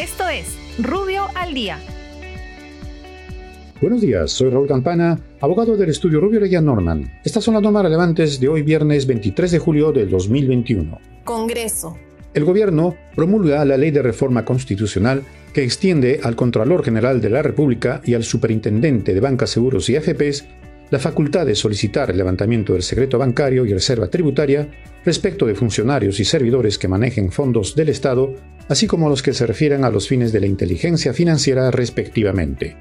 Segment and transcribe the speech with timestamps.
[0.00, 1.78] Esto es Rubio al Día.
[3.82, 7.20] Buenos días, soy Raúl Campana, abogado del estudio Rubio Leguía Norman.
[7.22, 10.98] Estas son las normas relevantes de hoy viernes 23 de julio del 2021.
[11.24, 11.98] Congreso.
[12.32, 15.22] El gobierno promulga la ley de reforma constitucional
[15.52, 19.96] que extiende al Contralor General de la República y al Superintendente de Bancas, Seguros y
[19.96, 20.46] AFPs
[20.90, 24.68] la facultad de solicitar el levantamiento del secreto bancario y reserva tributaria
[25.04, 28.34] respecto de funcionarios y servidores que manejen fondos del Estado,
[28.68, 32.76] así como los que se refieran a los fines de la inteligencia financiera respectivamente.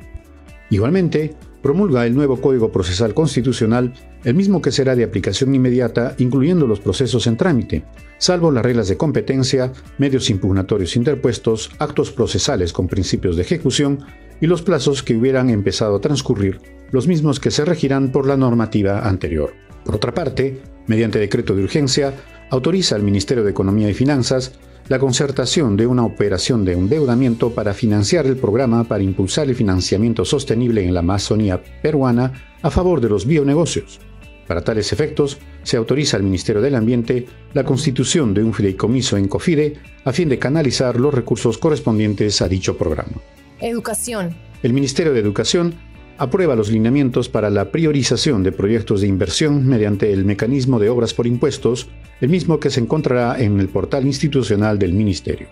[0.72, 6.67] Igualmente, promulga el nuevo Código Procesal Constitucional, el mismo que será de aplicación inmediata, incluyendo
[6.67, 7.84] los procesos en trámite,
[8.17, 14.00] salvo las reglas de competencia, medios impugnatorios interpuestos, actos procesales con principios de ejecución
[14.41, 16.59] y los plazos que hubieran empezado a transcurrir,
[16.92, 19.54] los mismos que se regirán por la normativa anterior.
[19.84, 22.14] Por otra parte, mediante decreto de urgencia,
[22.50, 24.54] autoriza al Ministerio de Economía y Finanzas
[24.88, 30.26] la concertación de una operación de endeudamiento para financiar el programa para impulsar el financiamiento
[30.26, 34.00] sostenible en la Amazonía peruana a favor de los bionegocios.
[34.48, 39.28] Para tales efectos, se autoriza al Ministerio del Ambiente la constitución de un fideicomiso en
[39.28, 43.22] COFIDE a fin de canalizar los recursos correspondientes a dicho programa.
[43.62, 44.36] Educación.
[44.64, 45.76] El Ministerio de Educación
[46.20, 51.14] aprueba los lineamientos para la priorización de proyectos de inversión mediante el mecanismo de obras
[51.14, 51.88] por impuestos,
[52.22, 55.47] el mismo que se encontrará en el portal institucional del Ministerio.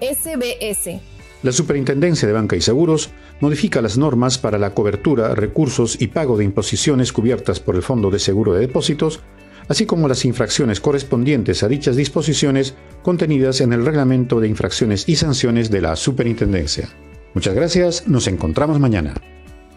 [0.00, 1.00] SBS.
[1.42, 6.36] La Superintendencia de Banca y Seguros modifica las normas para la cobertura, recursos y pago
[6.36, 9.20] de imposiciones cubiertas por el Fondo de Seguro de Depósitos,
[9.68, 15.14] así como las infracciones correspondientes a dichas disposiciones contenidas en el Reglamento de Infracciones y
[15.14, 16.88] Sanciones de la Superintendencia.
[17.34, 19.14] Muchas gracias, nos encontramos mañana.